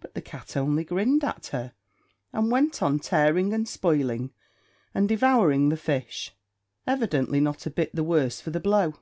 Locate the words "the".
0.14-0.20, 5.68-5.76, 7.94-8.02, 8.50-8.58